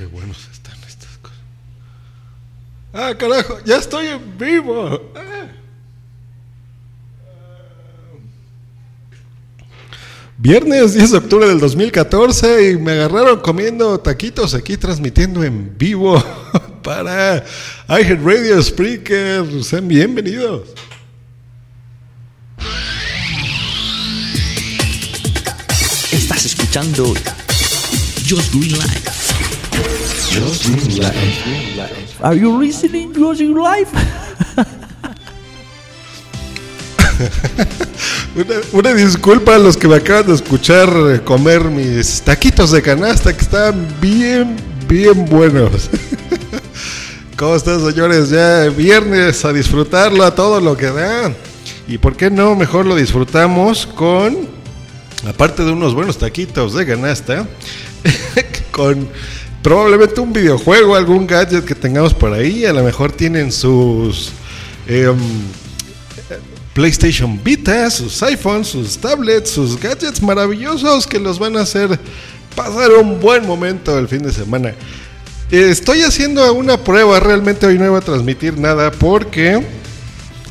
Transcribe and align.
qué 0.00 0.06
buenos 0.06 0.48
están 0.50 0.78
estas 0.88 1.18
cosas. 1.18 1.38
Ah, 2.94 3.14
carajo, 3.18 3.58
ya 3.66 3.76
estoy 3.76 4.06
en 4.06 4.38
vivo. 4.38 5.12
Ah. 5.14 5.46
Viernes 10.38 10.94
10 10.94 11.10
de 11.10 11.18
octubre 11.18 11.46
del 11.46 11.60
2014 11.60 12.70
y 12.70 12.76
me 12.78 12.92
agarraron 12.92 13.40
comiendo 13.40 14.00
taquitos 14.00 14.54
aquí 14.54 14.78
transmitiendo 14.78 15.44
en 15.44 15.76
vivo 15.76 16.16
para 16.82 17.44
iHeartRadio 17.86 18.62
Spreaker. 18.62 19.62
Sean 19.62 19.86
bienvenidos. 19.86 20.70
Estás 26.10 26.46
escuchando 26.46 27.12
Just 28.26 28.54
Green 28.54 28.78
Life. 28.78 29.19
Are 32.22 32.36
you 32.36 32.56
listening 32.60 33.12
Just 33.12 33.40
Green 33.40 33.56
Life? 33.56 33.90
Una, 38.36 38.54
una, 38.72 38.94
disculpa 38.94 39.56
a 39.56 39.58
los 39.58 39.76
que 39.76 39.88
me 39.88 39.96
acaban 39.96 40.28
de 40.28 40.34
escuchar 40.34 40.88
eh, 40.88 41.20
comer 41.24 41.64
mis 41.64 42.22
taquitos 42.22 42.70
de 42.70 42.80
canasta 42.80 43.32
que 43.36 43.40
están 43.40 43.88
bien, 44.00 44.54
bien 44.88 45.26
buenos. 45.26 45.90
¿Cómo 47.36 47.56
están, 47.56 47.84
señores? 47.84 48.30
Ya 48.30 48.68
viernes 48.68 49.44
a 49.44 49.52
disfrutarlo 49.52 50.22
a 50.24 50.32
todo 50.32 50.60
lo 50.60 50.76
que 50.76 50.86
da. 50.86 51.34
Y 51.88 51.98
por 51.98 52.16
qué 52.16 52.30
no, 52.30 52.54
mejor 52.54 52.86
lo 52.86 52.94
disfrutamos 52.94 53.84
con, 53.84 54.48
aparte 55.26 55.64
de 55.64 55.72
unos 55.72 55.92
buenos 55.92 56.18
taquitos 56.18 56.74
de 56.74 56.86
canasta, 56.86 57.48
con 58.70 59.08
probablemente 59.62 60.20
un 60.20 60.32
videojuego, 60.32 60.94
algún 60.94 61.26
gadget 61.26 61.64
que 61.64 61.74
tengamos 61.74 62.14
por 62.14 62.32
ahí. 62.32 62.64
A 62.64 62.72
lo 62.72 62.82
mejor 62.82 63.12
tienen 63.12 63.52
sus... 63.52 64.30
Eh, 64.86 65.12
PlayStation 66.72 67.42
Vita, 67.42 67.90
sus 67.90 68.22
iPhones, 68.22 68.68
sus 68.68 68.96
tablets, 68.96 69.50
sus 69.50 69.78
gadgets 69.78 70.22
maravillosos 70.22 71.06
que 71.06 71.18
los 71.18 71.38
van 71.38 71.56
a 71.56 71.62
hacer 71.62 71.98
pasar 72.54 72.92
un 72.92 73.20
buen 73.20 73.46
momento 73.46 73.98
el 73.98 74.08
fin 74.08 74.22
de 74.22 74.32
semana. 74.32 74.74
Estoy 75.50 76.02
haciendo 76.02 76.52
una 76.54 76.78
prueba, 76.82 77.18
realmente 77.18 77.66
hoy 77.66 77.76
no 77.78 77.86
iba 77.86 77.98
a 77.98 78.02
transmitir 78.02 78.56
nada 78.56 78.92
porque 78.92 79.60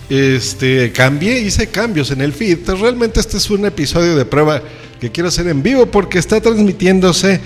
este 0.10 0.92
cambié, 0.92 1.40
hice 1.40 1.68
cambios 1.68 2.12
en 2.12 2.22
el 2.22 2.34
feed. 2.34 2.60
Realmente 2.68 3.22
este 3.22 3.38
es 3.38 3.50
un 3.50 3.66
episodio 3.66 4.16
de 4.16 4.26
prueba 4.26 4.62
que 5.00 5.12
quiero 5.12 5.30
hacer 5.30 5.48
en 5.48 5.64
vivo 5.64 5.86
porque 5.86 6.20
está 6.20 6.42
transmitiéndose 6.42 7.40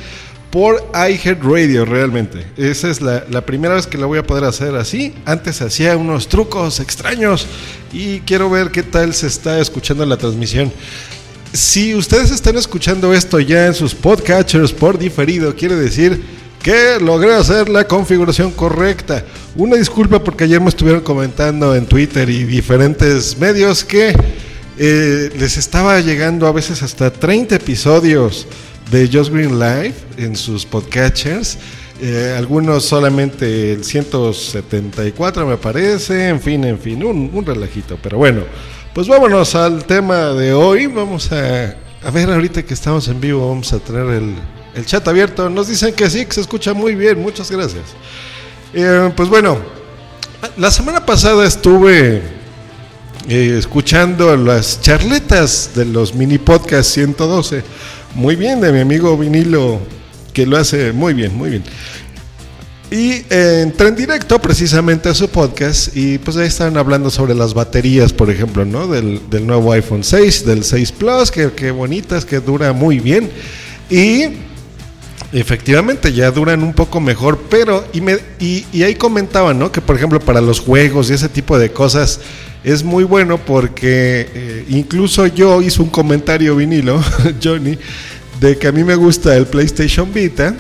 por 0.53 0.87
iHeartRadio 0.93 1.83
realmente. 1.83 2.45
Esa 2.57 2.87
es 2.87 3.01
la, 3.01 3.23
la, 3.31 3.43
primera 3.43 3.73
vez 3.73 3.87
que 3.87 3.97
lo 3.97 4.07
voy 4.07 4.19
a 4.19 4.23
poder 4.23 4.43
hacer 4.43 4.75
así. 4.75 5.11
Antes 5.25 5.59
hacía 5.63 5.97
unos 5.97 6.27
trucos 6.27 6.79
extraños 6.79 7.47
y 7.91 8.19
quiero 8.19 8.51
ver 8.51 8.69
qué 8.69 8.83
tal 8.83 9.15
se 9.15 9.25
está 9.25 9.59
escuchando 9.59 10.05
la 10.05 10.15
transmisión. 10.15 10.71
Si 11.53 11.95
ustedes 11.95 12.29
están 12.29 12.55
escuchando 12.55 13.15
esto 13.15 13.39
ya 13.39 13.65
en 13.65 13.73
sus 13.73 13.95
podcatchers 13.95 14.71
por 14.71 14.99
diferido, 14.99 15.55
quiere 15.55 15.75
decir 15.75 16.23
que 16.61 16.99
logré 17.01 17.33
hacer 17.33 17.67
la 17.67 17.87
configuración 17.87 18.51
correcta. 18.51 19.25
Una 19.55 19.75
disculpa 19.75 20.23
porque 20.23 20.43
ayer 20.43 20.61
me 20.61 20.69
estuvieron 20.69 21.01
comentando 21.01 21.75
en 21.75 21.87
Twitter 21.87 22.29
y 22.29 22.43
diferentes 22.43 23.39
medios 23.39 23.83
que 23.83 24.15
eh, 24.77 25.31
les 25.35 25.57
estaba 25.57 25.99
llegando 25.99 26.45
a 26.45 26.51
veces 26.51 26.83
hasta 26.83 27.11
30 27.11 27.55
episodios 27.55 28.45
de 28.92 29.09
Just 29.12 29.31
Green 29.31 29.59
Live 29.59 29.95
en 30.17 30.36
sus 30.36 30.66
podcatchers. 30.66 31.58
Eh, 32.02 32.36
algunos 32.38 32.86
solamente 32.86 33.73
el 33.73 33.84
174 33.84 35.45
me 35.48 35.58
parece, 35.58 36.28
en 36.28 36.42
fin, 36.42 36.64
en 36.66 36.80
fin, 36.80 37.04
un, 37.04 37.30
un, 37.34 37.45
relajito. 37.45 37.98
Pero 38.02 38.17
bueno, 38.17 38.42
pues 38.93 39.08
vámonos 39.08 39.55
al 39.55 39.86
tema 39.86 40.30
de 40.30 40.54
hoy. 40.54 40.88
Vamos 40.88 41.32
a, 41.32 41.76
a 42.04 42.11
ver 42.11 42.30
ahorita 42.30 42.64
que 42.64 42.73
estamos 42.73 43.08
en 43.08 43.22
vivo, 43.22 43.48
vamos 43.48 43.72
a 43.73 43.80
tener 43.80 44.08
el, 44.08 44.36
el, 44.76 44.86
chat 44.86 45.08
abierto. 45.08 45.49
Nos 45.49 45.67
dicen 45.67 45.93
que 45.93 46.10
sí, 46.10 46.26
que 46.26 46.33
se 46.33 46.42
escucha 46.42 46.73
muy 46.73 46.95
bien, 46.95 47.22
muchas 47.22 47.49
gracias. 47.49 47.83
Eh, 48.73 49.11
pues 49.16 49.30
bueno, 49.30 49.60
la 50.58 50.72
semana 50.72 51.05
pasada 51.05 51.45
estuve 51.45 52.22
eh, 53.30 53.55
escuchando 53.58 54.36
las 54.36 54.82
charletas 54.82 55.72
de 55.73 55.86
los 55.86 56.14
mini 56.14 56.38
podcast 56.38 56.89
112 56.89 57.64
muy 58.15 58.35
bien 58.35 58.61
de 58.61 58.71
mi 58.71 58.79
amigo 58.79 59.17
Vinilo, 59.17 59.79
que 60.33 60.45
lo 60.45 60.57
hace 60.57 60.91
muy 60.91 61.13
bien, 61.13 61.35
muy 61.35 61.49
bien. 61.49 61.63
Y 62.91 63.25
eh, 63.29 63.61
entré 63.63 63.87
en 63.87 63.95
directo 63.95 64.39
precisamente 64.39 65.09
a 65.09 65.15
su 65.15 65.27
podcast 65.27 65.97
y 65.97 66.19
pues 66.19 66.37
ahí 66.37 66.47
estaban 66.47 66.77
hablando 66.77 67.09
sobre 67.09 67.33
las 67.33 67.55
baterías, 67.55 68.13
por 68.13 68.29
ejemplo, 68.29 68.65
¿no? 68.65 68.87
Del, 68.87 69.19
del 69.31 69.47
nuevo 69.47 69.71
iPhone 69.71 70.03
6, 70.03 70.45
del 70.45 70.63
6 70.63 70.91
Plus, 70.91 71.31
que, 71.31 71.51
que, 71.53 71.71
bonitas, 71.71 72.23
que 72.23 72.39
dura 72.39 72.71
muy 72.71 72.99
bien. 72.99 73.31
Y 73.89 74.25
efectivamente 75.33 76.14
ya 76.14 76.32
duran 76.32 76.64
un 76.64 76.73
poco 76.73 76.99
mejor, 76.99 77.42
pero 77.49 77.86
y, 77.92 78.02
me, 78.02 78.17
y, 78.39 78.66
y 78.71 78.83
ahí 78.83 78.95
comentaban, 78.95 79.58
¿no? 79.58 79.71
Que 79.71 79.82
por 79.82 79.95
ejemplo 79.95 80.20
para 80.20 80.42
los 80.42 80.60
juegos 80.60 81.10
y 81.10 81.14
ese 81.14 81.27
tipo 81.27 81.58
de 81.58 81.71
cosas 81.71 82.20
es 82.64 82.83
muy 82.83 83.04
bueno 83.04 83.38
porque 83.39 84.30
eh, 84.33 84.66
incluso 84.70 85.27
yo 85.27 85.61
hice 85.61 85.82
un 85.82 85.89
comentario 85.89 86.55
vinilo, 86.55 87.02
Johnny, 87.43 87.77
de 88.39 88.58
que 88.58 88.67
a 88.67 88.72
mí 88.72 88.83
me 88.83 88.95
gusta 88.95 89.36
el 89.36 89.48
PlayStation 89.48 90.14
Vita, 90.14 90.55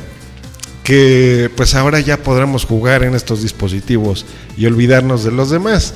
que 0.83 1.49
pues 1.55 1.75
ahora 1.75 1.99
ya 1.99 2.17
podremos 2.17 2.65
jugar 2.65 3.03
en 3.03 3.15
estos 3.15 3.41
dispositivos 3.41 4.25
y 4.57 4.65
olvidarnos 4.65 5.23
de 5.23 5.31
los 5.31 5.49
demás. 5.49 5.93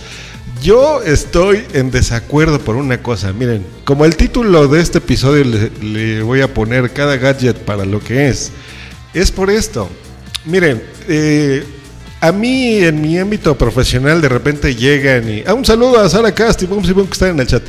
Yo 0.61 1.01
estoy 1.03 1.63
en 1.73 1.91
desacuerdo 1.91 2.59
por 2.59 2.75
una 2.75 3.01
cosa, 3.01 3.31
miren, 3.31 3.65
como 3.83 4.05
el 4.05 4.15
título 4.15 4.67
de 4.67 4.81
este 4.81 4.97
episodio 4.97 5.43
le, 5.81 6.21
voy 6.21 6.41
a 6.41 6.53
poner 6.53 6.91
cada 6.91 7.17
gadget 7.17 7.57
para 7.57 7.85
lo 7.85 7.99
que 7.99 8.29
es, 8.29 8.51
es 9.13 9.31
por 9.31 9.49
esto. 9.49 9.89
Miren, 10.45 10.81
eh, 11.07 11.63
a 12.21 12.31
mí 12.31 12.77
en 12.77 13.01
mi 13.01 13.17
ámbito 13.17 13.57
profesional 13.57 14.21
de 14.21 14.29
repente 14.29 14.73
llegan 14.73 15.29
y... 15.29 15.43
Ah, 15.45 15.53
un 15.53 15.65
saludo 15.65 15.99
a 15.99 16.09
Sara 16.09 16.33
Casti, 16.33 16.65
vamos 16.65 16.87
que 16.91 17.01
están 17.01 17.29
en 17.29 17.39
el 17.41 17.47
chat. 17.47 17.63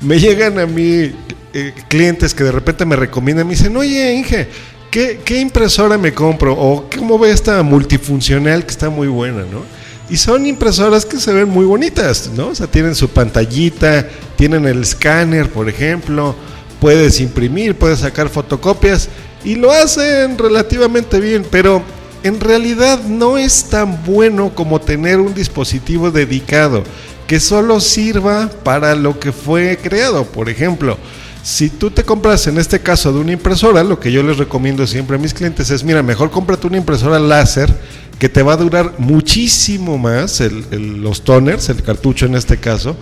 Me 0.00 0.18
llegan 0.18 0.58
a 0.58 0.66
mí 0.66 1.12
eh, 1.52 1.72
clientes 1.88 2.34
que 2.34 2.44
de 2.44 2.52
repente 2.52 2.84
me 2.84 2.96
recomiendan, 2.96 3.46
me 3.46 3.54
dicen, 3.54 3.76
oye 3.76 4.14
Inge, 4.14 4.48
¿qué, 4.90 5.20
¿qué, 5.24 5.40
impresora 5.40 5.96
me 5.98 6.12
compro? 6.12 6.54
O 6.54 6.88
¿cómo 6.90 7.18
ve 7.18 7.30
esta 7.30 7.62
multifuncional 7.62 8.64
que 8.64 8.70
está 8.70 8.90
muy 8.90 9.06
buena, 9.06 9.42
no? 9.42 9.81
Y 10.10 10.16
son 10.16 10.46
impresoras 10.46 11.06
que 11.06 11.18
se 11.18 11.32
ven 11.32 11.48
muy 11.48 11.64
bonitas, 11.64 12.30
¿no? 12.36 12.48
O 12.48 12.54
sea, 12.54 12.66
tienen 12.66 12.94
su 12.94 13.08
pantallita, 13.08 14.06
tienen 14.36 14.66
el 14.66 14.82
escáner, 14.82 15.50
por 15.50 15.68
ejemplo, 15.68 16.34
puedes 16.80 17.20
imprimir, 17.20 17.76
puedes 17.76 18.00
sacar 18.00 18.28
fotocopias 18.28 19.08
y 19.44 19.54
lo 19.54 19.70
hacen 19.70 20.36
relativamente 20.36 21.20
bien, 21.20 21.46
pero 21.50 21.82
en 22.22 22.40
realidad 22.40 23.02
no 23.04 23.38
es 23.38 23.64
tan 23.64 24.04
bueno 24.04 24.52
como 24.54 24.80
tener 24.80 25.18
un 25.18 25.34
dispositivo 25.34 26.10
dedicado 26.10 26.84
que 27.26 27.40
solo 27.40 27.80
sirva 27.80 28.50
para 28.62 28.94
lo 28.94 29.18
que 29.18 29.32
fue 29.32 29.78
creado. 29.82 30.24
Por 30.24 30.48
ejemplo, 30.48 30.98
si 31.42 31.70
tú 31.70 31.90
te 31.90 32.04
compras 32.04 32.46
en 32.46 32.58
este 32.58 32.80
caso 32.80 33.12
de 33.12 33.20
una 33.20 33.32
impresora, 33.32 33.82
lo 33.82 33.98
que 33.98 34.12
yo 34.12 34.22
les 34.22 34.38
recomiendo 34.38 34.86
siempre 34.86 35.16
a 35.16 35.18
mis 35.18 35.34
clientes 35.34 35.70
es, 35.70 35.82
mira, 35.82 36.02
mejor 36.02 36.30
cómprate 36.30 36.66
una 36.66 36.76
impresora 36.76 37.18
láser 37.18 37.72
que 38.18 38.28
te 38.28 38.42
va 38.42 38.54
a 38.54 38.56
durar 38.56 38.94
muchísimo 38.98 39.98
más 39.98 40.40
los 40.70 41.24
toners, 41.24 41.68
el 41.68 41.82
cartucho 41.82 42.26
en 42.26 42.34
este 42.34 42.58
caso, 42.58 42.96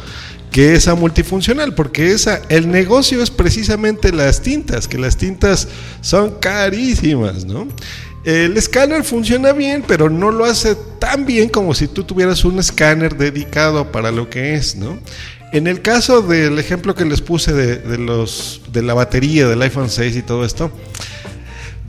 que 0.50 0.74
esa 0.74 0.94
multifuncional, 0.94 1.74
porque 1.74 2.10
esa, 2.12 2.42
el 2.48 2.70
negocio 2.70 3.22
es 3.22 3.30
precisamente 3.30 4.12
las 4.12 4.42
tintas, 4.42 4.88
que 4.88 4.98
las 4.98 5.16
tintas 5.16 5.68
son 6.00 6.38
carísimas, 6.40 7.44
¿no? 7.44 7.68
El 8.24 8.56
escáner 8.56 9.04
funciona 9.04 9.52
bien, 9.52 9.82
pero 9.86 10.10
no 10.10 10.30
lo 10.30 10.44
hace 10.44 10.74
tan 10.98 11.24
bien 11.24 11.48
como 11.48 11.74
si 11.74 11.88
tú 11.88 12.04
tuvieras 12.04 12.44
un 12.44 12.58
escáner 12.58 13.16
dedicado 13.16 13.90
para 13.90 14.10
lo 14.10 14.28
que 14.28 14.54
es, 14.54 14.76
¿no? 14.76 14.98
En 15.52 15.66
el 15.66 15.82
caso 15.82 16.22
del 16.22 16.58
ejemplo 16.58 16.94
que 16.94 17.04
les 17.04 17.22
puse 17.22 17.52
de, 17.52 17.98
los, 17.98 18.60
de 18.72 18.82
la 18.82 18.94
batería 18.94 19.48
del 19.48 19.62
iPhone 19.62 19.88
6 19.88 20.16
y 20.16 20.22
todo 20.22 20.44
esto, 20.44 20.70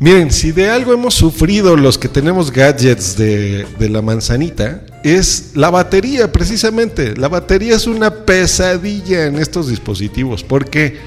miren, 0.01 0.31
si 0.31 0.51
de 0.51 0.69
algo 0.69 0.91
hemos 0.91 1.13
sufrido 1.13 1.77
los 1.77 1.97
que 1.97 2.09
tenemos 2.09 2.51
gadgets 2.51 3.15
de, 3.15 3.65
de 3.79 3.89
la 3.89 4.01
manzanita, 4.01 4.81
es 5.01 5.51
la 5.55 5.69
batería 5.69 6.29
precisamente. 6.29 7.15
La 7.15 7.29
batería 7.29 7.77
es 7.77 7.87
una 7.87 8.25
pesadilla 8.25 9.27
en 9.27 9.37
estos 9.37 9.69
dispositivos 9.69 10.43
porque 10.43 10.99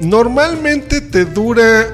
normalmente 0.00 1.00
te 1.00 1.24
dura 1.24 1.86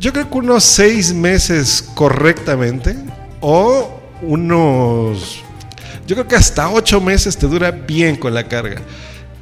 yo 0.00 0.14
creo 0.14 0.30
que 0.30 0.38
unos 0.38 0.64
seis 0.64 1.12
meses 1.12 1.84
correctamente 1.94 2.96
o 3.40 4.00
unos, 4.22 5.42
yo 6.06 6.16
creo 6.16 6.26
que 6.26 6.36
hasta 6.36 6.70
ocho 6.70 7.02
meses 7.02 7.36
te 7.36 7.46
dura 7.46 7.70
bien 7.70 8.16
con 8.16 8.32
la 8.32 8.48
carga. 8.48 8.80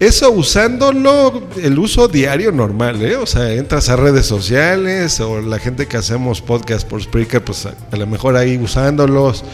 Eso 0.01 0.31
usándolo, 0.31 1.49
el 1.61 1.77
uso 1.77 2.07
diario 2.07 2.53
normal, 2.53 3.03
¿eh? 3.03 3.17
O 3.17 3.27
sea, 3.27 3.53
entras 3.53 3.89
a 3.89 3.97
redes 3.97 4.27
sociales 4.27 5.19
o 5.19 5.41
la 5.41 5.59
gente 5.59 5.87
que 5.87 5.97
hacemos 5.97 6.41
podcast 6.41 6.87
por 6.87 7.03
Spreaker, 7.03 7.43
pues 7.43 7.67
a, 7.67 7.75
a 7.91 7.97
lo 7.97 8.07
mejor 8.07 8.37
ahí 8.37 8.57
usándolos, 8.59 9.45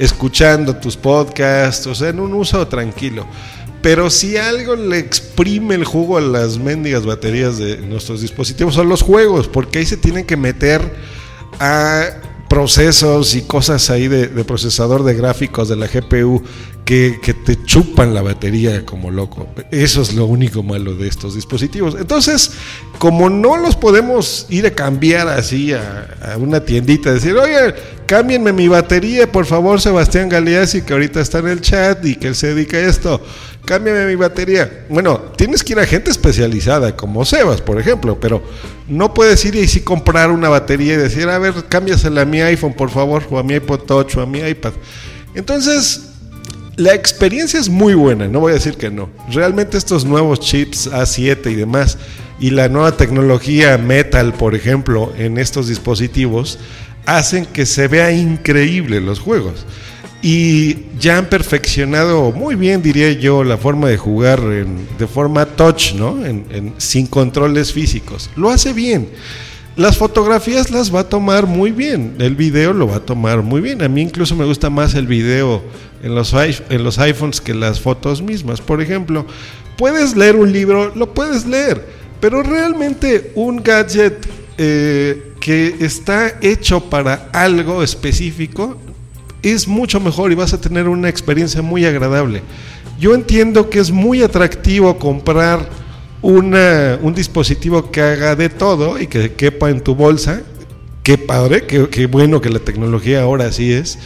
escuchando 0.00 0.74
tus 0.74 0.96
podcasts, 0.96 1.86
o 1.86 1.94
sea, 1.94 2.08
en 2.08 2.18
un 2.18 2.34
uso 2.34 2.66
tranquilo. 2.66 3.26
Pero 3.80 4.10
si 4.10 4.36
algo 4.36 4.74
le 4.74 4.98
exprime 4.98 5.76
el 5.76 5.84
jugo 5.84 6.18
a 6.18 6.20
las 6.20 6.58
mendigas 6.58 7.06
baterías 7.06 7.58
de 7.58 7.78
nuestros 7.78 8.20
dispositivos 8.20 8.74
son 8.74 8.88
los 8.88 9.02
juegos, 9.02 9.46
porque 9.46 9.78
ahí 9.78 9.86
se 9.86 9.96
tienen 9.96 10.24
que 10.24 10.36
meter 10.36 10.80
a 11.60 12.10
procesos 12.52 13.34
y 13.34 13.40
cosas 13.40 13.88
ahí 13.88 14.08
de, 14.08 14.28
de 14.28 14.44
procesador 14.44 15.04
de 15.04 15.14
gráficos 15.14 15.70
de 15.70 15.76
la 15.76 15.86
GPU 15.86 16.42
que, 16.84 17.18
que 17.22 17.32
te 17.32 17.64
chupan 17.64 18.12
la 18.12 18.20
batería 18.20 18.84
como 18.84 19.10
loco. 19.10 19.48
Eso 19.70 20.02
es 20.02 20.12
lo 20.12 20.26
único 20.26 20.62
malo 20.62 20.94
de 20.94 21.08
estos 21.08 21.34
dispositivos. 21.34 21.96
Entonces, 21.98 22.52
como 22.98 23.30
no 23.30 23.56
los 23.56 23.74
podemos 23.74 24.44
ir 24.50 24.66
a 24.66 24.72
cambiar 24.72 25.28
así 25.28 25.72
a, 25.72 26.36
una 26.38 26.62
tiendita, 26.62 27.10
decir, 27.14 27.34
oye, 27.38 27.74
cámbienme 28.04 28.52
mi 28.52 28.68
batería, 28.68 29.32
por 29.32 29.46
favor, 29.46 29.80
Sebastián 29.80 30.28
Galeazzi, 30.28 30.82
que 30.82 30.92
ahorita 30.92 31.22
está 31.22 31.38
en 31.38 31.48
el 31.48 31.62
chat 31.62 32.04
y 32.04 32.16
que 32.16 32.28
él 32.28 32.34
se 32.34 32.54
dedica 32.54 32.76
a 32.76 32.80
esto. 32.80 33.22
Cámbiame 33.64 34.06
mi 34.06 34.16
batería. 34.16 34.86
Bueno, 34.88 35.18
tienes 35.36 35.62
que 35.62 35.74
ir 35.74 35.78
a 35.78 35.86
gente 35.86 36.10
especializada, 36.10 36.96
como 36.96 37.24
Sebas, 37.24 37.60
por 37.60 37.78
ejemplo, 37.78 38.18
pero 38.18 38.42
no 38.88 39.14
puedes 39.14 39.44
ir 39.44 39.54
y 39.54 39.68
sí 39.68 39.80
comprar 39.80 40.32
una 40.32 40.48
batería 40.48 40.94
y 40.94 40.96
decir, 40.96 41.28
a 41.28 41.38
ver, 41.38 41.54
cámbiasela 41.68 42.22
a 42.22 42.24
mi 42.24 42.40
iPhone, 42.40 42.74
por 42.74 42.90
favor, 42.90 43.22
o 43.30 43.38
a 43.38 43.42
mi 43.44 43.54
iPod 43.54 43.80
Touch, 43.80 44.16
o 44.16 44.20
a 44.20 44.26
mi 44.26 44.40
iPad. 44.40 44.72
Entonces, 45.34 46.08
la 46.76 46.94
experiencia 46.94 47.60
es 47.60 47.68
muy 47.68 47.94
buena, 47.94 48.26
no 48.26 48.40
voy 48.40 48.50
a 48.50 48.54
decir 48.54 48.74
que 48.74 48.90
no. 48.90 49.10
Realmente 49.30 49.78
estos 49.78 50.04
nuevos 50.04 50.40
chips 50.40 50.90
A7 50.90 51.52
y 51.52 51.54
demás, 51.54 51.98
y 52.40 52.50
la 52.50 52.68
nueva 52.68 52.96
tecnología 52.96 53.78
Metal, 53.78 54.32
por 54.34 54.56
ejemplo, 54.56 55.12
en 55.16 55.38
estos 55.38 55.68
dispositivos, 55.68 56.58
hacen 57.06 57.46
que 57.46 57.66
se 57.66 57.86
vea 57.86 58.10
increíble 58.10 59.00
los 59.00 59.20
juegos. 59.20 59.66
Y 60.22 60.76
ya 61.00 61.18
han 61.18 61.26
perfeccionado 61.26 62.30
muy 62.30 62.54
bien, 62.54 62.80
diría 62.80 63.10
yo, 63.12 63.42
la 63.42 63.56
forma 63.58 63.88
de 63.88 63.96
jugar 63.96 64.38
en- 64.40 64.86
de 64.96 65.06
forma 65.08 65.44
touch, 65.46 65.94
¿no? 65.94 66.24
En- 66.24 66.72
sin 66.78 67.06
controles 67.08 67.72
físicos. 67.72 68.30
Lo 68.36 68.48
hace 68.50 68.72
bien. 68.72 69.08
Las 69.74 69.96
fotografías 69.96 70.70
las 70.70 70.94
va 70.94 71.00
a 71.00 71.08
tomar 71.08 71.46
muy 71.46 71.72
bien. 71.72 72.14
El 72.18 72.36
video 72.36 72.72
lo 72.72 72.86
va 72.86 72.96
a 72.96 73.00
tomar 73.00 73.42
muy 73.42 73.60
bien. 73.60 73.82
A 73.82 73.88
mí 73.88 74.02
incluso 74.02 74.36
me 74.36 74.44
gusta 74.44 74.70
más 74.70 74.94
el 74.94 75.06
video 75.06 75.62
en 76.04 76.14
los, 76.14 76.32
en 76.34 76.84
los 76.84 76.98
iPhones 76.98 77.40
que 77.40 77.54
las 77.54 77.80
fotos 77.80 78.22
mismas. 78.22 78.60
Por 78.60 78.80
ejemplo, 78.82 79.26
puedes 79.76 80.14
leer 80.16 80.36
un 80.36 80.52
libro, 80.52 80.92
lo 80.94 81.14
puedes 81.14 81.46
leer. 81.46 81.84
Pero 82.20 82.42
realmente 82.44 83.32
un 83.34 83.56
gadget 83.62 84.24
eh, 84.58 85.32
que 85.40 85.74
está 85.80 86.34
hecho 86.42 86.88
para 86.90 87.30
algo 87.32 87.82
específico 87.82 88.76
es 89.42 89.66
mucho 89.66 90.00
mejor 90.00 90.32
y 90.32 90.34
vas 90.34 90.52
a 90.54 90.60
tener 90.60 90.88
una 90.88 91.08
experiencia 91.08 91.62
muy 91.62 91.84
agradable. 91.84 92.42
Yo 92.98 93.14
entiendo 93.14 93.68
que 93.68 93.80
es 93.80 93.90
muy 93.90 94.22
atractivo 94.22 94.98
comprar 94.98 95.68
un 96.22 97.14
dispositivo 97.14 97.90
que 97.90 98.00
haga 98.00 98.36
de 98.36 98.48
todo 98.48 99.00
y 99.00 99.08
que 99.08 99.32
quepa 99.32 99.70
en 99.70 99.80
tu 99.80 99.94
bolsa. 99.94 100.42
Qué 101.02 101.18
padre, 101.18 101.66
qué, 101.66 101.88
qué 101.88 102.06
bueno 102.06 102.40
que 102.40 102.50
la 102.50 102.60
tecnología 102.60 103.22
ahora 103.22 103.50
sí 103.50 103.72
es. 103.72 103.98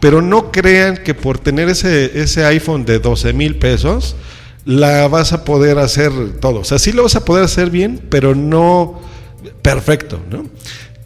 Pero 0.00 0.20
no 0.20 0.50
crean 0.50 0.96
que 0.96 1.14
por 1.14 1.38
tener 1.38 1.68
ese, 1.68 2.20
ese 2.20 2.44
iPhone 2.44 2.84
de 2.84 2.98
12 2.98 3.32
mil 3.34 3.56
pesos, 3.56 4.16
la 4.64 5.06
vas 5.08 5.32
a 5.32 5.44
poder 5.44 5.78
hacer 5.78 6.10
todo. 6.40 6.60
O 6.60 6.64
sea, 6.64 6.78
sí 6.78 6.92
lo 6.92 7.04
vas 7.04 7.16
a 7.16 7.24
poder 7.24 7.44
hacer 7.44 7.70
bien, 7.70 8.00
pero 8.10 8.34
no 8.34 9.00
perfecto, 9.62 10.20
¿no? 10.30 10.44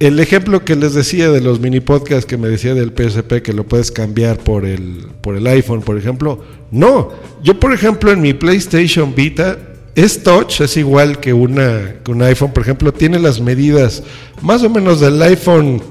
El 0.05 0.21
ejemplo 0.21 0.67
que 0.67 0.77
les 0.77 0.93
decía 0.93 1.31
de 1.31 1.41
los 1.41 1.61
mini 1.61 1.81
podcasts 1.81 2.27
que 2.27 2.37
me 2.37 2.49
decía 2.49 2.75
del 2.75 2.93
PSP 2.93 3.41
que 3.41 3.55
lo 3.55 3.65
puedes 3.65 3.91
cambiar 3.91 4.37
por 4.37 4.67
el, 4.67 5.07
por 5.23 5.35
el 5.35 5.47
iPhone, 5.47 5.81
por 5.81 5.97
ejemplo, 5.97 6.45
no. 6.71 7.11
Yo, 7.43 7.59
por 7.59 7.73
ejemplo, 7.73 8.13
en 8.13 8.21
mi 8.21 8.35
PlayStation 8.35 9.15
Vita 9.15 9.57
es 9.95 10.23
touch, 10.23 10.61
es 10.61 10.77
igual 10.77 11.21
que, 11.21 11.33
una, 11.33 11.95
que 12.05 12.11
un 12.11 12.21
iPhone, 12.21 12.53
por 12.53 12.65
ejemplo, 12.65 12.93
tiene 12.93 13.19
las 13.19 13.41
medidas 13.41 14.03
más 14.43 14.63
o 14.63 14.69
menos 14.69 15.01
del 15.01 15.23
iPhone 15.23 15.83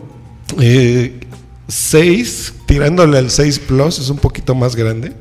eh, 0.62 1.20
6, 1.68 2.54
tirándole 2.68 3.18
al 3.18 3.32
6 3.32 3.62
Plus, 3.68 3.98
es 3.98 4.12
un 4.12 4.18
poquito 4.18 4.54
más 4.54 4.76
grande. 4.76 5.12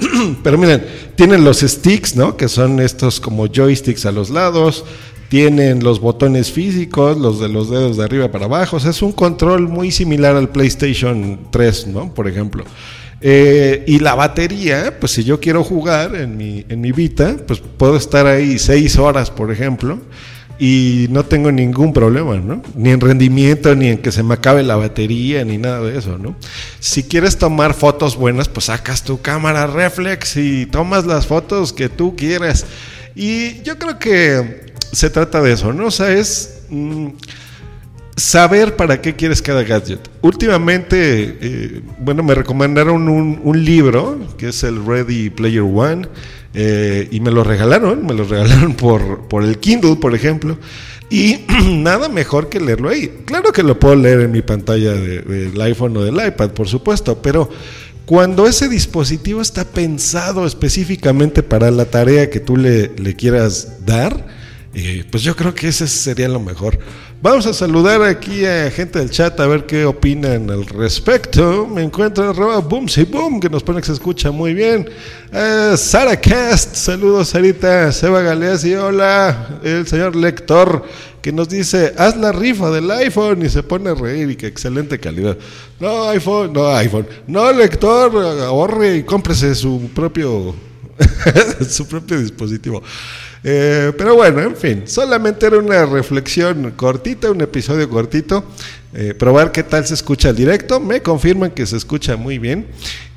Pero 0.42 0.58
miren, 0.58 0.84
tienen 1.14 1.44
los 1.44 1.60
sticks, 1.60 2.16
¿no? 2.16 2.36
Que 2.36 2.48
son 2.48 2.80
estos 2.80 3.20
como 3.20 3.46
joysticks 3.46 4.06
a 4.06 4.10
los 4.10 4.30
lados. 4.30 4.84
Tienen 5.34 5.82
los 5.82 5.98
botones 5.98 6.52
físicos, 6.52 7.18
los 7.18 7.40
de 7.40 7.48
los 7.48 7.68
dedos 7.68 7.96
de 7.96 8.04
arriba 8.04 8.30
para 8.30 8.44
abajo. 8.44 8.76
O 8.76 8.78
sea, 8.78 8.92
es 8.92 9.02
un 9.02 9.10
control 9.10 9.68
muy 9.68 9.90
similar 9.90 10.36
al 10.36 10.48
PlayStation 10.48 11.40
3, 11.50 11.88
¿no? 11.88 12.14
Por 12.14 12.28
ejemplo. 12.28 12.62
Eh, 13.20 13.82
y 13.88 13.98
la 13.98 14.14
batería, 14.14 14.96
pues 15.00 15.10
si 15.10 15.24
yo 15.24 15.40
quiero 15.40 15.64
jugar 15.64 16.14
en 16.14 16.36
mi, 16.36 16.64
en 16.68 16.80
mi 16.80 16.92
Vita, 16.92 17.34
pues 17.48 17.58
puedo 17.58 17.96
estar 17.96 18.28
ahí 18.28 18.60
seis 18.60 18.96
horas, 18.96 19.32
por 19.32 19.50
ejemplo, 19.50 19.98
y 20.60 21.08
no 21.10 21.24
tengo 21.24 21.50
ningún 21.50 21.92
problema, 21.92 22.36
¿no? 22.36 22.62
Ni 22.76 22.90
en 22.90 23.00
rendimiento, 23.00 23.74
ni 23.74 23.88
en 23.88 23.98
que 23.98 24.12
se 24.12 24.22
me 24.22 24.34
acabe 24.34 24.62
la 24.62 24.76
batería, 24.76 25.44
ni 25.44 25.58
nada 25.58 25.80
de 25.80 25.98
eso, 25.98 26.16
¿no? 26.16 26.36
Si 26.78 27.02
quieres 27.02 27.38
tomar 27.38 27.74
fotos 27.74 28.14
buenas, 28.14 28.48
pues 28.48 28.66
sacas 28.66 29.02
tu 29.02 29.20
cámara 29.20 29.66
reflex 29.66 30.36
y 30.36 30.66
tomas 30.66 31.06
las 31.06 31.26
fotos 31.26 31.72
que 31.72 31.88
tú 31.88 32.14
quieras. 32.14 32.66
Y 33.16 33.62
yo 33.62 33.80
creo 33.80 33.98
que 33.98 34.63
se 34.92 35.10
trata 35.10 35.42
de 35.42 35.52
eso, 35.52 35.72
¿no? 35.72 35.86
O 35.86 35.90
sea, 35.90 36.12
es 36.12 36.62
mm, 36.70 37.08
saber 38.16 38.76
para 38.76 39.00
qué 39.00 39.14
quieres 39.16 39.42
cada 39.42 39.62
gadget. 39.64 40.00
Últimamente, 40.22 41.38
eh, 41.40 41.82
bueno, 41.98 42.22
me 42.22 42.34
recomendaron 42.34 43.08
un, 43.08 43.64
libro 43.64 44.18
que 44.38 44.48
es 44.48 44.62
el 44.64 44.84
Ready 44.84 45.30
Player 45.30 45.62
One 45.62 46.08
eh, 46.54 47.08
y 47.10 47.20
me 47.20 47.30
lo 47.30 47.44
regalaron, 47.44 48.06
me 48.06 48.14
lo 48.14 48.24
regalaron 48.24 48.74
por, 48.76 49.28
por 49.28 49.44
el 49.44 49.58
Kindle, 49.58 49.96
por 49.96 50.14
ejemplo. 50.14 50.58
Y 51.10 51.40
nada 51.70 52.08
mejor 52.08 52.48
que 52.48 52.60
leerlo 52.60 52.88
ahí. 52.88 53.22
Claro 53.24 53.52
que 53.52 53.62
lo 53.62 53.78
puedo 53.78 53.96
leer 53.96 54.20
en 54.20 54.32
mi 54.32 54.42
pantalla 54.42 54.92
de- 54.92 55.22
del 55.22 55.60
iPhone 55.60 55.96
o 55.96 56.04
del 56.04 56.24
iPad, 56.26 56.50
por 56.50 56.68
supuesto, 56.68 57.20
pero 57.20 57.50
cuando 58.06 58.46
ese 58.46 58.68
dispositivo 58.68 59.40
está 59.40 59.64
pensado 59.64 60.46
específicamente 60.46 61.42
para 61.42 61.70
la 61.70 61.86
tarea 61.86 62.28
que 62.30 62.38
tú 62.38 62.56
le, 62.56 62.92
le 62.96 63.14
quieras 63.14 63.86
dar, 63.86 64.26
eh, 64.74 65.04
pues 65.10 65.22
yo 65.22 65.36
creo 65.36 65.54
que 65.54 65.68
ese 65.68 65.86
sería 65.86 66.28
lo 66.28 66.40
mejor. 66.40 66.78
Vamos 67.22 67.46
a 67.46 67.54
saludar 67.54 68.02
aquí 68.02 68.44
a 68.44 68.70
gente 68.70 68.98
del 68.98 69.08
chat 69.08 69.38
a 69.40 69.46
ver 69.46 69.64
qué 69.66 69.84
opinan 69.84 70.50
al 70.50 70.66
respecto. 70.66 71.66
Me 71.66 71.82
encuentro 71.82 72.28
arroba 72.28 72.58
boom 72.58 72.86
y 72.94 73.04
boom, 73.04 73.40
que 73.40 73.48
nos 73.48 73.62
pone 73.62 73.80
que 73.80 73.86
se 73.86 73.92
escucha 73.92 74.30
muy 74.30 74.52
bien. 74.52 74.90
Eh, 75.32 75.74
Sara 75.76 76.20
Cast, 76.20 76.74
saludos 76.74 77.28
Sarita. 77.28 77.92
Seba 77.92 78.20
Galeazzi, 78.20 78.74
hola. 78.74 79.60
El 79.62 79.86
señor 79.86 80.16
lector 80.16 80.84
que 81.22 81.32
nos 81.32 81.48
dice, 81.48 81.94
haz 81.96 82.16
la 82.16 82.32
rifa 82.32 82.70
del 82.70 82.90
iPhone 82.90 83.46
y 83.46 83.48
se 83.48 83.62
pone 83.62 83.90
a 83.90 83.94
reír 83.94 84.32
y 84.32 84.36
que 84.36 84.46
excelente 84.46 84.98
calidad. 84.98 85.38
No, 85.80 86.08
iPhone, 86.10 86.52
no, 86.52 86.66
iPhone. 86.76 87.06
No, 87.26 87.50
lector, 87.52 88.14
ahorre 88.42 88.96
y 88.98 89.02
cómprese 89.04 89.54
su 89.54 89.88
propio 89.94 90.54
su 91.68 91.86
propio 91.86 92.20
dispositivo. 92.20 92.82
Eh, 93.42 93.92
pero 93.98 94.14
bueno, 94.14 94.40
en 94.40 94.56
fin, 94.56 94.82
solamente 94.86 95.46
era 95.46 95.58
una 95.58 95.84
reflexión 95.84 96.72
cortita, 96.72 97.30
un 97.30 97.40
episodio 97.40 97.88
cortito. 97.88 98.44
eh, 98.94 99.12
probar 99.12 99.50
qué 99.52 99.62
tal 99.62 99.86
se 99.86 99.94
escucha 99.94 100.30
el 100.30 100.36
directo. 100.36 100.80
Me 100.80 101.02
confirman 101.02 101.50
que 101.50 101.66
se 101.66 101.76
escucha 101.76 102.16
muy 102.16 102.38
bien. 102.38 102.68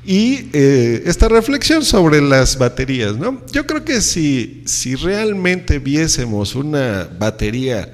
Y 0.04 0.48
eh, 0.54 1.02
esta 1.04 1.28
reflexión 1.28 1.84
sobre 1.84 2.22
las 2.22 2.56
baterías, 2.56 3.16
¿no? 3.18 3.42
Yo 3.52 3.66
creo 3.66 3.84
que 3.84 4.00
si, 4.00 4.62
si 4.64 4.94
realmente 4.94 5.78
viésemos 5.78 6.54
una 6.54 7.06
batería, 7.18 7.92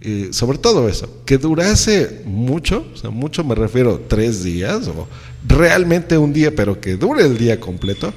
eh, 0.00 0.30
sobre 0.32 0.58
todo 0.58 0.88
eso, 0.88 1.22
que 1.24 1.38
durase 1.38 2.22
mucho, 2.24 2.84
o 2.92 2.96
sea, 2.96 3.10
mucho 3.10 3.44
me 3.44 3.54
refiero 3.54 4.02
tres 4.08 4.42
días 4.42 4.88
o 4.88 5.06
realmente 5.46 6.18
un 6.18 6.32
día, 6.32 6.52
pero 6.52 6.80
que 6.80 6.96
dure 6.96 7.24
el 7.24 7.38
día 7.38 7.60
completo, 7.60 8.12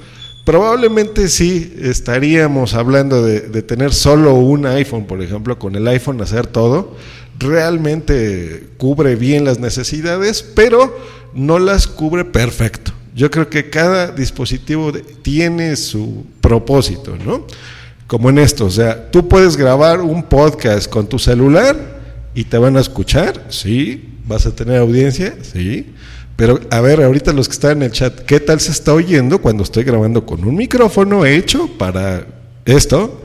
Probablemente 0.46 1.28
sí 1.28 1.75
estaríamos 1.82 2.75
hablando 2.75 3.24
de, 3.24 3.64
tener 3.64 3.92
solo 3.94 4.36
un 4.36 4.68
iPhone, 4.68 5.06
por 5.06 5.24
ejemplo, 5.24 5.58
con 5.58 5.75
el 5.75 5.88
iPhone 5.88 6.22
hacer 6.22 6.46
todo. 6.46 6.96
Realmente 7.40 8.68
cubre 8.78 9.16
bien 9.16 9.44
las 9.44 9.60
necesidades, 9.60 10.44
pero 10.44 10.96
no 11.34 11.58
las 11.58 11.88
cubre 11.88 12.25
perfecto. 12.25 12.92
Yo 13.16 13.32
creo 13.32 13.50
que 13.50 13.72
cada 13.72 14.12
dispositivo 14.12 14.94
tiene 15.24 15.75
su 15.75 16.28
propósito, 16.42 17.18
¿no? 17.25 17.48
Como 18.06 18.30
en 18.30 18.38
esto, 18.38 18.66
o 18.66 18.72
sea, 18.72 19.10
tú 19.10 19.28
puedes 19.28 19.58
grabar 19.58 20.02
un 20.02 20.22
podcast 20.22 20.88
con 20.88 21.08
tu 21.10 21.18
celular 21.18 21.75
y 22.36 22.44
te 22.44 22.60
van 22.60 22.78
a 22.78 22.82
escuchar, 22.82 23.48
sí, 23.50 24.20
vas 24.28 24.46
a 24.46 24.54
tener 24.54 24.78
audiencia, 24.78 25.36
sí, 25.42 25.88
pero 26.36 26.60
a 26.70 26.82
ver, 26.82 27.01
ahorita 27.01 27.34
los 27.34 27.48
que 27.48 27.54
están 27.54 27.77
en 27.77 27.84
el 27.84 27.92
chat, 27.92 28.20
¿qué 28.22 28.39
tal 28.39 28.60
se 28.60 28.72
está 28.72 28.94
oyendo 28.94 29.39
cuando 29.39 29.63
estoy 29.63 29.84
grabando 29.84 30.25
con 30.25 30.44
un 30.44 30.56
micrófono 30.56 31.25
hecho 31.25 31.70
para 31.77 32.25
Esto 32.65 33.22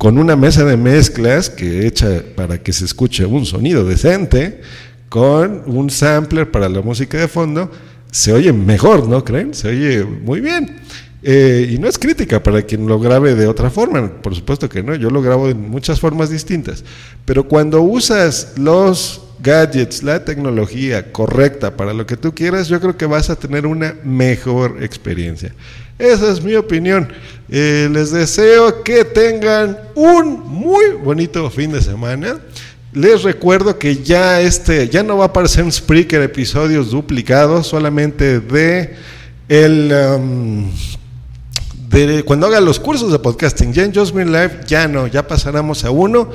con 0.00 0.16
una 0.16 0.34
mesa 0.34 0.64
de 0.64 0.78
mezclas 0.78 1.50
que 1.50 1.86
hecha 1.86 2.22
para 2.34 2.62
que 2.62 2.72
se 2.72 2.86
escuche 2.86 3.26
un 3.26 3.44
sonido 3.44 3.84
decente, 3.84 4.62
con 5.10 5.62
un 5.66 5.90
sampler 5.90 6.50
para 6.50 6.70
la 6.70 6.80
música 6.80 7.18
de 7.18 7.28
fondo, 7.28 7.70
se 8.10 8.32
oye 8.32 8.50
mejor, 8.50 9.06
¿no 9.06 9.22
creen? 9.22 9.52
Se 9.52 9.68
oye 9.68 10.02
muy 10.02 10.40
bien. 10.40 10.78
Eh, 11.22 11.68
y 11.72 11.76
no 11.76 11.86
es 11.86 11.98
crítica 11.98 12.42
para 12.42 12.62
quien 12.62 12.86
lo 12.86 12.98
grabe 12.98 13.34
de 13.34 13.46
otra 13.46 13.68
forma, 13.68 14.22
por 14.22 14.34
supuesto 14.34 14.70
que 14.70 14.82
no, 14.82 14.94
yo 14.94 15.10
lo 15.10 15.20
grabo 15.20 15.50
en 15.50 15.68
muchas 15.68 16.00
formas 16.00 16.30
distintas, 16.30 16.82
pero 17.26 17.46
cuando 17.46 17.82
usas 17.82 18.54
los 18.56 19.20
gadgets, 19.42 20.02
la 20.02 20.24
tecnología 20.24 21.12
correcta 21.12 21.76
para 21.76 21.92
lo 21.94 22.06
que 22.06 22.16
tú 22.16 22.34
quieras, 22.34 22.68
yo 22.68 22.80
creo 22.80 22.96
que 22.96 23.06
vas 23.06 23.30
a 23.30 23.36
tener 23.36 23.66
una 23.66 23.96
mejor 24.04 24.82
experiencia. 24.82 25.52
Esa 25.98 26.32
es 26.32 26.42
mi 26.42 26.54
opinión. 26.54 27.08
Eh, 27.50 27.88
les 27.92 28.10
deseo 28.10 28.82
que 28.82 29.04
tengan 29.04 29.78
un 29.94 30.40
muy 30.40 30.92
bonito 31.02 31.50
fin 31.50 31.72
de 31.72 31.82
semana. 31.82 32.38
Les 32.92 33.22
recuerdo 33.22 33.78
que 33.78 33.96
ya 34.02 34.40
este 34.40 34.88
ya 34.88 35.02
no 35.02 35.18
va 35.18 35.24
a 35.24 35.28
aparecer 35.28 35.64
en 35.64 35.70
Spreaker 35.70 36.22
episodios 36.22 36.90
duplicados, 36.90 37.66
solamente 37.66 38.40
de 38.40 38.96
el 39.48 39.92
um, 39.92 40.70
de 41.90 42.22
cuando 42.24 42.46
haga 42.46 42.60
los 42.60 42.80
cursos 42.80 43.12
de 43.12 43.18
podcasting. 43.18 43.72
Ya 43.72 43.84
en 43.84 43.94
Just 43.94 44.14
Live 44.14 44.60
ya 44.66 44.88
no, 44.88 45.06
ya 45.06 45.26
pasaremos 45.26 45.84
a 45.84 45.90
uno. 45.90 46.30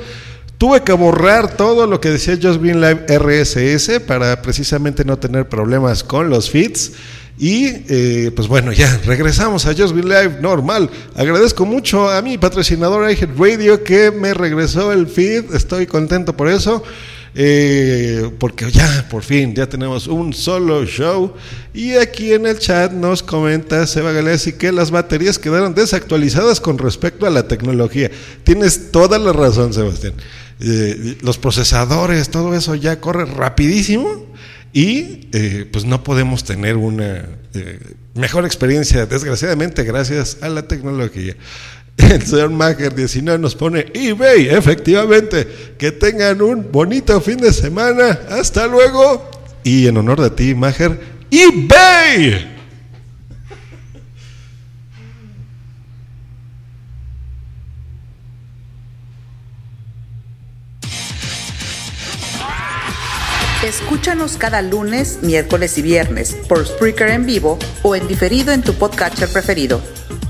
Tuve 0.58 0.82
que 0.82 0.92
borrar 0.92 1.56
todo 1.56 1.86
lo 1.86 2.00
que 2.00 2.10
decía 2.10 2.38
Just 2.40 2.62
Green 2.62 2.80
Live 2.80 3.06
RSS 3.08 4.00
para 4.00 4.40
precisamente 4.40 5.04
no 5.04 5.18
tener 5.18 5.48
problemas 5.48 6.02
con 6.02 6.30
los 6.30 6.50
feeds. 6.50 6.92
Y 7.38 7.66
eh, 7.88 8.32
pues 8.34 8.48
bueno, 8.48 8.72
ya 8.72 8.98
regresamos 9.04 9.66
a 9.66 9.74
Just 9.74 9.94
Be 9.94 10.02
Live 10.02 10.38
normal. 10.40 10.88
Agradezco 11.14 11.66
mucho 11.66 12.08
a 12.08 12.22
mi 12.22 12.38
patrocinador 12.38 13.10
iHead 13.10 13.36
Radio 13.36 13.84
que 13.84 14.10
me 14.10 14.32
regresó 14.32 14.92
el 14.92 15.06
feed. 15.06 15.54
Estoy 15.54 15.86
contento 15.86 16.34
por 16.34 16.48
eso. 16.48 16.82
Eh, 17.38 18.30
porque 18.38 18.70
ya 18.70 19.06
por 19.10 19.22
fin 19.22 19.54
ya 19.54 19.68
tenemos 19.68 20.06
un 20.06 20.32
solo 20.32 20.86
show 20.86 21.34
y 21.74 21.92
aquí 21.92 22.32
en 22.32 22.46
el 22.46 22.58
chat 22.58 22.92
nos 22.92 23.22
comenta 23.22 23.86
Seba 23.86 24.10
Galesi 24.12 24.54
que 24.54 24.72
las 24.72 24.90
baterías 24.90 25.38
quedaron 25.38 25.74
desactualizadas 25.74 26.62
con 26.62 26.78
respecto 26.78 27.26
a 27.26 27.30
la 27.30 27.46
tecnología. 27.46 28.10
Tienes 28.42 28.90
toda 28.90 29.18
la 29.18 29.34
razón 29.34 29.74
Sebastián. 29.74 30.14
Eh, 30.60 31.18
los 31.20 31.38
procesadores, 31.38 32.30
todo 32.30 32.54
eso 32.54 32.74
ya 32.74 33.00
corre 33.00 33.26
rapidísimo 33.26 34.26
y 34.72 35.28
eh, 35.32 35.68
pues 35.70 35.84
no 35.84 36.02
podemos 36.02 36.44
tener 36.44 36.76
una 36.76 37.24
eh, 37.54 37.78
mejor 38.14 38.44
experiencia, 38.44 39.06
desgraciadamente, 39.06 39.84
gracias 39.84 40.38
a 40.40 40.48
la 40.48 40.66
tecnología. 40.66 41.34
El 41.96 42.22
señor 42.22 42.50
Mager 42.50 42.94
19 42.94 43.38
nos 43.38 43.54
pone 43.54 43.86
eBay, 43.94 44.48
efectivamente. 44.48 45.46
Que 45.78 45.92
tengan 45.92 46.42
un 46.42 46.70
bonito 46.70 47.20
fin 47.20 47.38
de 47.38 47.52
semana. 47.52 48.20
Hasta 48.30 48.66
luego. 48.66 49.30
Y 49.64 49.86
en 49.86 49.96
honor 49.96 50.20
de 50.20 50.30
ti, 50.30 50.54
Mager, 50.54 51.00
eBay. 51.30 52.55
Escúchanos 64.06 64.36
cada 64.36 64.62
lunes, 64.62 65.18
miércoles 65.22 65.76
y 65.78 65.82
viernes 65.82 66.36
por 66.48 66.64
Spreaker 66.64 67.08
en 67.08 67.26
vivo 67.26 67.58
o 67.82 67.96
en 67.96 68.06
diferido 68.06 68.52
en 68.52 68.62
tu 68.62 68.72
podcatcher 68.74 69.28
preferido. 69.28 69.80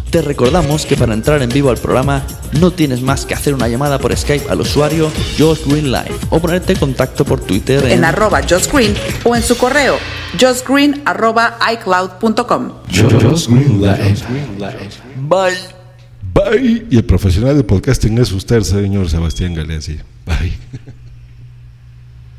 Te 0.08 0.22
recordamos 0.22 0.86
que 0.86 0.96
para 0.96 1.12
entrar 1.12 1.42
en 1.42 1.50
vivo 1.50 1.68
al 1.68 1.76
programa 1.76 2.26
no 2.58 2.70
tienes 2.70 3.02
más 3.02 3.26
que 3.26 3.34
hacer 3.34 3.52
una 3.52 3.68
llamada 3.68 3.98
por 3.98 4.16
Skype 4.16 4.48
al 4.48 4.62
usuario 4.62 5.12
Josh 5.38 5.66
Green 5.66 5.92
Live 5.92 6.16
o 6.30 6.40
ponerte 6.40 6.72
en 6.72 6.78
contacto 6.78 7.26
por 7.26 7.40
Twitter 7.42 7.84
en, 7.84 8.02
arroba 8.06 8.40
Josh 8.48 8.72
Green 8.72 8.94
o 9.24 9.36
en 9.36 9.42
su 9.42 9.58
correo 9.58 9.98
joshgreen 10.40 11.02
arroba 11.04 11.58
icloud.com. 11.70 12.72
Just 12.90 13.50
Green 13.50 13.82
Live. 13.82 14.16
Bye. 15.18 15.54
Bye. 16.32 16.86
Y 16.88 16.96
el 16.96 17.04
profesional 17.04 17.54
de 17.54 17.62
podcasting 17.62 18.16
es 18.16 18.32
usted, 18.32 18.62
señor 18.62 19.10
Sebastián 19.10 19.52
Galeazzi. 19.52 20.00
Bye. 20.24 20.56